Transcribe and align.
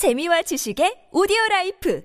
재미와 0.00 0.40
지식의 0.40 1.12
오디오 1.12 1.36
라이프 1.50 2.00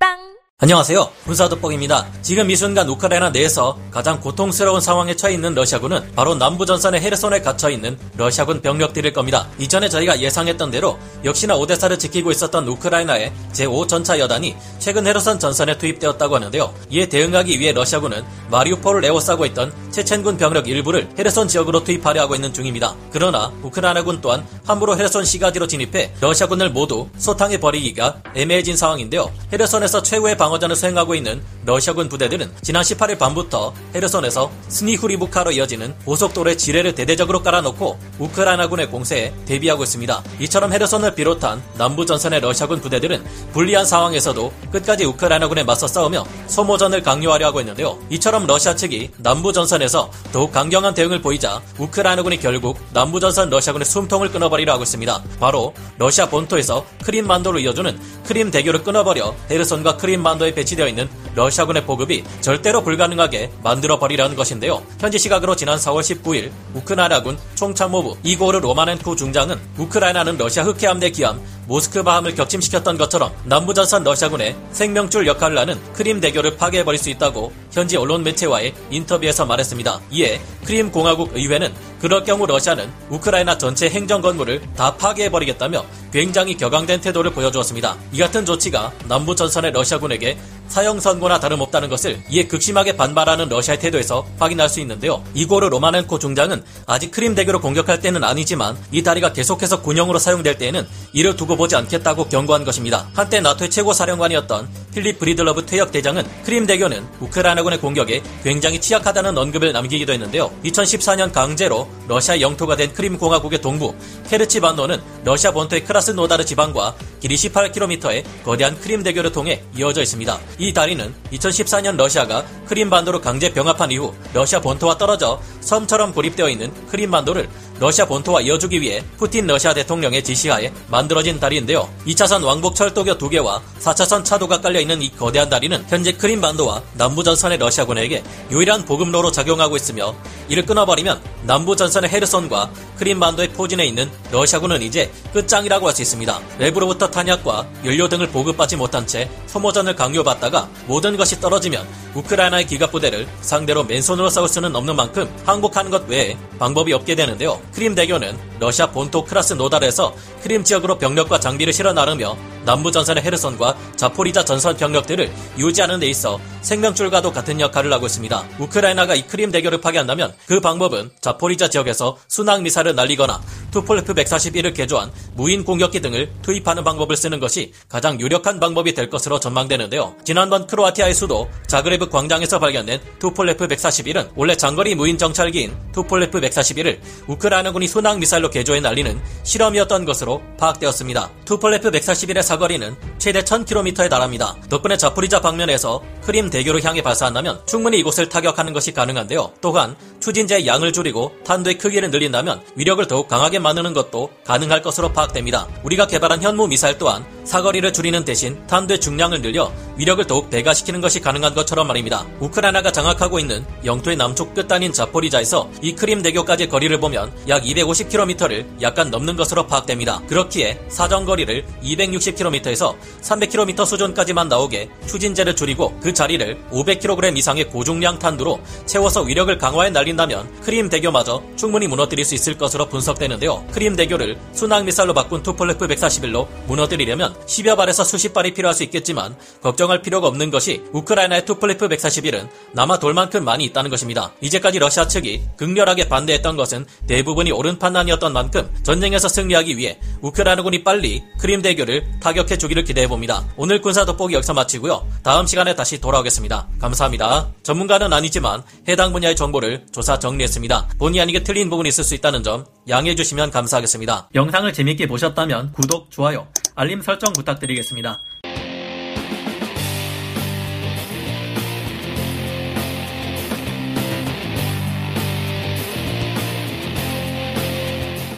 팟빵 0.00 0.38
안녕하세요. 0.60 1.12
군사 1.24 1.46
돋보기입니다. 1.46 2.06
지금 2.22 2.50
이 2.50 2.56
순간 2.56 2.88
우크라이나 2.88 3.28
내에서 3.28 3.78
가장 3.90 4.18
고통스러운 4.20 4.80
상황에 4.80 5.14
처해 5.14 5.34
있는 5.34 5.54
러시아군은 5.54 6.10
바로 6.16 6.34
남부전선의 6.34 7.02
헤르손에 7.02 7.42
갇혀 7.42 7.68
있는 7.68 7.98
러시아군 8.16 8.62
병력들일 8.62 9.12
겁니다. 9.12 9.46
이전에 9.58 9.90
저희가 9.90 10.20
예상했던 10.20 10.70
대로 10.70 10.98
역시나 11.22 11.54
오데사를 11.54 11.96
지키고 11.98 12.30
있었던 12.30 12.66
우크라이나의 12.66 13.30
제5전차 13.52 14.18
여단이 14.18 14.56
최근 14.78 15.06
헤르손 15.06 15.38
전선에 15.38 15.76
투입되었다고 15.76 16.34
하는데요. 16.34 16.74
이에 16.90 17.10
대응하기 17.10 17.60
위해 17.60 17.72
러시아군은 17.72 18.24
마리우폴을 18.50 19.04
에워싸고 19.04 19.44
있던 19.46 19.72
체첸군 19.92 20.38
병력 20.38 20.66
일부를 20.66 21.08
헤르손 21.18 21.46
지역으로 21.46 21.84
투입하려 21.84 22.22
하고 22.22 22.34
있는 22.34 22.52
중입니다. 22.52 22.96
그러나 23.12 23.52
우크라이나군 23.62 24.22
또한 24.22 24.44
함부로 24.68 24.96
헤르손 24.96 25.24
시가지로 25.24 25.66
진입해 25.66 26.14
러시아군을 26.20 26.70
모두 26.70 27.08
소탕해 27.16 27.58
버리기가 27.60 28.22
애매해진 28.34 28.76
상황인데요. 28.76 29.32
헤르손에서 29.52 30.02
최후의 30.02 30.36
방 30.36 30.48
방어전을 30.48 30.76
수행하고 30.76 31.14
있는 31.14 31.42
러시아군 31.66 32.08
부대들은 32.08 32.50
지난 32.62 32.82
18일 32.82 33.18
밤부터 33.18 33.74
헤르손에서 33.94 34.50
스니후리우카로 34.68 35.52
이어지는 35.52 35.94
고속도로의 36.06 36.56
지뢰를 36.56 36.94
대대적으로 36.94 37.42
깔아놓고 37.42 37.98
우크라이나군의 38.18 38.90
공세에 38.90 39.34
대비하고 39.44 39.82
있습니다. 39.82 40.22
이처럼 40.40 40.72
헤르손을 40.72 41.14
비롯한 41.14 41.62
남부 41.76 42.06
전선의 42.06 42.40
러시아군 42.40 42.80
부대들은 42.80 43.22
불리한 43.52 43.84
상황에서도 43.84 44.52
끝까지 44.72 45.04
우크라이나군에 45.04 45.64
맞서 45.64 45.86
싸우며 45.86 46.24
소모전을 46.46 47.02
강요하려 47.02 47.46
하고 47.46 47.60
있는데요. 47.60 47.98
이처럼 48.10 48.46
러시아 48.46 48.74
측이 48.74 49.10
남부 49.18 49.52
전선에서 49.52 50.10
더욱 50.32 50.52
강경한 50.52 50.94
대응을 50.94 51.20
보이자 51.20 51.60
우크라이나군이 51.78 52.38
결국 52.38 52.78
남부 52.92 53.20
전선 53.20 53.50
러시아군의 53.50 53.84
숨통을 53.84 54.30
끊어버리려 54.30 54.74
하고 54.74 54.82
있습니다. 54.82 55.22
바로 55.40 55.74
러시아 55.96 56.28
본토에서 56.28 56.84
크림반도를 57.04 57.60
이어주는 57.62 57.98
크림 58.26 58.50
대교를 58.50 58.84
끊어버려 58.84 59.34
헤르손과 59.50 59.96
크림반도에 59.96 60.52
배치되어 60.54 60.86
있는 60.86 61.08
러시아군의 61.34 61.84
보급이 61.84 62.24
절대로 62.40 62.82
불가능하게 62.82 63.50
만들어 63.62 63.98
버리려는 63.98 64.36
것인데요. 64.36 64.82
현지 65.00 65.18
시각으로 65.18 65.56
지난 65.56 65.78
4월 65.78 66.00
19일 66.00 66.50
우크라이나군 66.74 67.38
총참모부 67.54 68.18
이고르 68.22 68.58
로마넨코 68.58 69.16
중장은 69.16 69.58
우크라이나는 69.78 70.36
러시아 70.36 70.64
흑해함대 70.64 71.10
기함 71.10 71.40
모스크바함을 71.68 72.34
격침시켰던 72.34 72.98
것처럼 72.98 73.32
남부전선 73.44 74.02
러시아군의 74.02 74.56
생명줄 74.72 75.26
역할을 75.26 75.58
하는 75.58 75.78
크림 75.92 76.20
대교를 76.20 76.56
파괴해버릴 76.56 76.98
수 76.98 77.10
있다고 77.10 77.52
현지 77.70 77.96
언론 77.96 78.24
매체와의 78.24 78.74
인터뷰에서 78.90 79.44
말했습니다. 79.46 80.00
이에 80.10 80.40
크림 80.64 80.90
공화국 80.90 81.36
의회는 81.36 81.72
그럴 82.00 82.22
경우 82.22 82.46
러시아는 82.46 82.88
우크라이나 83.10 83.58
전체 83.58 83.88
행정 83.88 84.20
건물을 84.20 84.62
다 84.76 84.94
파괴해버리겠다며 84.96 85.84
굉장히 86.12 86.56
격앙된 86.56 87.00
태도를 87.00 87.32
보여주었습니다. 87.32 87.96
이 88.12 88.18
같은 88.18 88.44
조치가 88.44 88.92
남부 89.08 89.34
전선의 89.34 89.72
러시아군에게 89.72 90.38
사형 90.68 91.00
선고나 91.00 91.40
다름없다는 91.40 91.88
것을 91.88 92.22
이에 92.30 92.46
극심하게 92.46 92.96
반발하는 92.96 93.48
러시아의 93.48 93.80
태도에서 93.80 94.26
확인할 94.38 94.68
수 94.68 94.80
있는데요. 94.80 95.24
이고르 95.34 95.68
로마넨코 95.68 96.18
중장은 96.18 96.62
아직 96.86 97.10
크림 97.10 97.34
대교를 97.34 97.60
공격할 97.60 98.00
때는 98.00 98.22
아니지만 98.24 98.76
이 98.92 99.02
다리가 99.02 99.32
계속해서 99.32 99.82
군용으로 99.82 100.18
사용될 100.18 100.58
때에는 100.58 100.86
이를 101.12 101.36
두고 101.36 101.56
보지 101.56 101.74
않겠다고 101.76 102.28
경고한 102.28 102.64
것입니다. 102.64 103.08
한때 103.14 103.40
나토의 103.40 103.70
최고 103.70 103.92
사령관이었던 103.92 104.68
필립 104.92 105.18
브리들러브 105.18 105.66
퇴역 105.66 105.92
대장은 105.92 106.24
크림 106.44 106.66
대교는 106.66 107.06
우크라이나군의 107.20 107.80
공격에 107.80 108.22
굉장히 108.42 108.80
취약하다는 108.80 109.36
언급을 109.36 109.72
남기기도 109.72 110.12
했는데요. 110.12 110.50
2014년 110.64 111.32
강제로 111.32 111.88
러시아 112.08 112.40
영토가 112.40 112.76
된 112.76 112.92
크림 112.92 113.18
공화국의 113.18 113.60
동부 113.60 113.94
케르치 114.28 114.60
반도는 114.60 115.00
러시아 115.24 115.52
본토의 115.52 115.84
크라스노다르 115.84 116.44
지방과 116.44 116.94
길이 117.20 117.34
18km의 117.34 118.24
거대한 118.44 118.78
크림 118.80 119.02
대교를 119.02 119.32
통해 119.32 119.62
이어져 119.76 120.02
있습니다. 120.02 120.38
이 120.58 120.72
다리는 120.72 121.14
2014년 121.32 121.96
러시아가 121.96 122.44
크림 122.66 122.90
반도를 122.90 123.20
강제 123.20 123.52
병합한 123.52 123.90
이후 123.90 124.14
러시아 124.32 124.60
본토와 124.60 124.98
떨어져 124.98 125.40
섬처럼 125.60 126.12
고립되어 126.12 126.48
있는 126.48 126.72
크림 126.86 127.10
반도를 127.10 127.48
러시아 127.78 128.06
본토와 128.06 128.40
이어주기 128.40 128.80
위해 128.80 129.04
푸틴 129.18 129.46
러시아 129.46 129.74
대통령의 129.74 130.24
지시하에 130.24 130.72
만들어진 130.88 131.38
다리인데요. 131.38 131.88
2차선 132.06 132.44
왕복 132.44 132.74
철도교 132.74 133.18
두 133.18 133.28
개와 133.28 133.62
4차선 133.80 134.24
차도가 134.24 134.60
깔려 134.60 134.80
있는 134.80 135.02
이 135.02 135.10
거대한 135.14 135.48
다리는 135.48 135.84
현재 135.88 136.12
크림반도와 136.12 136.82
남부전선의 136.94 137.58
러시아군에게 137.58 138.22
유일한 138.50 138.84
보급로로 138.84 139.30
작용하고 139.30 139.76
있으며 139.76 140.14
이를 140.48 140.64
끊어버리면 140.64 141.20
남부전선의 141.44 142.10
헤르손과 142.10 142.70
크림반도의 142.96 143.48
포진해 143.52 143.84
있는 143.86 144.10
러시아군은 144.30 144.82
이제 144.82 145.10
끝장이라고 145.32 145.86
할 145.86 145.98
수 145.98 146.02
있습니다. 146.02 146.40
외부로부터 146.58 147.10
탄약과 147.10 147.66
연료 147.84 148.08
등을 148.08 148.28
보급받지 148.28 148.76
못한 148.76 149.04
채 149.06 149.28
소모전을 149.46 149.96
강요받다가 149.96 150.68
모든 150.86 151.16
것이 151.16 151.40
떨어지면 151.40 151.86
우크라이나의 152.14 152.66
기갑부대를 152.66 153.26
상대로 153.40 153.82
맨손으로 153.82 154.30
싸울 154.30 154.48
수는 154.48 154.76
없는 154.76 154.94
만큼 154.94 155.28
항복하는 155.44 155.90
것 155.90 156.08
외에 156.08 156.36
방법이 156.58 156.92
없게 156.92 157.16
되는데요. 157.16 157.60
크림 157.72 157.94
대교는 157.94 158.36
러시아 158.60 158.90
본토 158.90 159.24
크라스노다르에서 159.24 160.14
크림 160.42 160.64
지역으로 160.64 160.98
병력과 160.98 161.40
장비를 161.40 161.72
실어 161.72 161.92
나르며 161.92 162.36
남부 162.64 162.92
전선의 162.92 163.22
헤르손과 163.22 163.76
자포리자 163.96 164.44
전선 164.44 164.76
병력들을 164.76 165.30
유지하는 165.58 166.00
데 166.00 166.06
있어 166.08 166.40
생명줄과도 166.62 167.32
같은 167.32 167.60
역할을 167.60 167.92
하고 167.92 168.06
있습니다. 168.06 168.44
우크라이나가 168.58 169.14
이 169.14 169.26
크림 169.26 169.50
대교를 169.50 169.80
파괴한다면 169.80 170.34
그 170.46 170.60
방법은 170.60 171.10
자포리자 171.20 171.68
지역에서 171.70 172.18
순항 172.28 172.62
미사일을 172.62 172.94
날리거나 172.94 173.40
투폴레프 173.70 174.14
141을 174.14 174.74
개조한 174.74 175.10
무인 175.34 175.64
공격기 175.64 176.00
등을 176.00 176.30
투입하는 176.42 176.84
방법을 176.84 177.16
쓰는 177.16 177.40
것이 177.40 177.72
가장 177.88 178.20
유력한 178.20 178.60
방법이 178.60 178.94
될 178.94 179.10
것으로 179.10 179.40
전망되는데요. 179.40 180.16
지난번 180.24 180.66
크로아티아의 180.66 181.14
수도 181.14 181.48
자그레브 181.66 182.08
광장에서 182.08 182.58
발견된 182.58 183.00
투폴레프 183.18 183.68
141은 183.68 184.30
원래 184.36 184.56
장거리 184.56 184.94
무인 184.94 185.18
정찰기인 185.18 185.76
투폴레프 185.92 186.40
141을 186.40 186.98
우크라이나군이 187.28 187.86
순항 187.86 188.18
미사일로 188.20 188.50
개조해 188.50 188.80
날리는 188.80 189.20
실험이었던 189.42 190.04
것으로 190.04 190.42
파악되었습니다. 190.58 191.30
투폴레프 191.44 191.90
141의 191.90 192.42
사거리는 192.42 192.96
최대 193.18 193.40
1000km에 193.40 194.08
달합니다. 194.08 194.56
덕분에 194.68 194.96
자포리자 194.96 195.40
방면에서 195.40 196.02
크림 196.22 196.50
대교를 196.50 196.84
향해 196.84 197.02
발사한다면 197.02 197.62
충분히 197.66 197.98
이곳을 197.98 198.28
타격하는 198.28 198.72
것이 198.72 198.92
가능한데요. 198.92 199.52
또한 199.60 199.96
추진제의 200.20 200.66
양을 200.66 200.92
줄이고 200.92 201.32
탄두의 201.44 201.78
크기를 201.78 202.10
늘린다면 202.10 202.62
위력을 202.76 203.06
더욱 203.06 203.28
강하게 203.28 203.57
만드는 203.60 203.92
것도 203.92 204.30
가능할 204.44 204.82
것으로 204.82 205.12
파악됩니다. 205.12 205.66
우리가 205.84 206.06
개발한 206.06 206.42
현무 206.42 206.68
미사일 206.68 206.98
또한 206.98 207.24
사거리를 207.48 207.90
줄이는 207.94 208.26
대신 208.26 208.66
탄두의 208.66 209.00
중량을 209.00 209.40
늘려 209.40 209.72
위력을 209.96 210.22
더욱 210.26 210.50
배가시키는 210.50 211.00
것이 211.00 211.18
가능한 211.18 211.54
것처럼 211.54 211.86
말입니다. 211.86 212.26
우크라이나가 212.40 212.92
장악하고 212.92 213.38
있는 213.38 213.64
영토의 213.86 214.18
남쪽 214.18 214.52
끝단인 214.52 214.92
자포리자에서 214.92 215.70
이 215.80 215.94
크림 215.94 216.20
대교까지 216.20 216.68
거리를 216.68 217.00
보면 217.00 217.32
약 217.48 217.62
250km를 217.62 218.66
약간 218.82 219.10
넘는 219.10 219.36
것으로 219.36 219.66
파악됩니다. 219.66 220.20
그렇기에 220.28 220.78
사정거리를 220.88 221.64
260km에서 221.82 222.94
300km 223.22 223.86
수준까지만 223.86 224.48
나오게 224.48 224.90
추진제를 225.06 225.56
줄이고 225.56 225.98
그 226.00 226.12
자리를 226.12 226.58
500kg 226.70 227.34
이상의 227.34 227.70
고중량 227.70 228.18
탄두로 228.18 228.60
채워서 228.84 229.22
위력을 229.22 229.56
강화해 229.56 229.88
날린다면 229.88 230.60
크림 230.60 230.90
대교마저 230.90 231.42
충분히 231.56 231.88
무너뜨릴 231.88 232.26
수 232.26 232.34
있을 232.34 232.58
것으로 232.58 232.90
분석되는데요. 232.90 233.66
크림 233.72 233.96
대교를 233.96 234.38
순항 234.52 234.84
미사일로 234.84 235.14
바꾼 235.14 235.42
투폴레프 235.42 235.86
141로 235.86 236.46
무너뜨리려면 236.66 237.37
10여 237.46 237.76
발에서 237.76 238.04
수십 238.04 238.32
발이 238.32 238.54
필요할 238.54 238.74
수 238.74 238.82
있겠지만 238.84 239.36
걱정할 239.62 240.02
필요가 240.02 240.28
없는 240.28 240.50
것이 240.50 240.82
우크라이나의 240.92 241.44
투폴레프 241.44 241.88
141은 241.88 242.48
남아 242.72 242.98
돌만큼 242.98 243.44
많이 243.44 243.64
있다는 243.64 243.90
것입니다. 243.90 244.32
이제까지 244.40 244.78
러시아 244.78 245.08
측이 245.08 245.42
극렬하게 245.56 246.08
반대했던 246.08 246.56
것은 246.56 246.86
대부분이 247.06 247.52
옳은 247.52 247.78
판단이었던 247.78 248.32
만큼 248.32 248.70
전쟁에서 248.82 249.28
승리하기 249.28 249.76
위해 249.76 249.98
우크라이나군이 250.20 250.84
빨리 250.84 251.22
크림 251.38 251.62
대교를 251.62 252.04
타격해 252.20 252.58
주기를 252.58 252.84
기대해 252.84 253.06
봅니다. 253.06 253.44
오늘 253.56 253.80
군사 253.80 254.04
돋보기 254.04 254.34
여기서 254.34 254.54
마치고요. 254.54 255.06
다음 255.22 255.46
시간에 255.46 255.74
다시 255.74 256.00
돌아오겠습니다. 256.00 256.68
감사합니다. 256.80 257.48
전문가는 257.62 258.12
아니지만 258.12 258.62
해당 258.88 259.12
분야의 259.12 259.36
정보를 259.36 259.86
조사 259.92 260.18
정리했습니다. 260.18 260.88
본의 260.98 261.20
아니게 261.20 261.42
틀린 261.42 261.70
부분이 261.70 261.88
있을 261.88 262.04
수 262.04 262.14
있다는 262.14 262.42
점 262.42 262.64
양해해 262.88 263.14
주시면 263.14 263.50
감사하겠습니다. 263.50 264.30
영상을 264.34 264.72
재밌게 264.72 265.06
보셨다면 265.06 265.72
구독, 265.72 266.10
좋아요, 266.10 266.46
알림 266.78 267.02
설정 267.02 267.32
부탁드리겠습니다. 267.32 268.20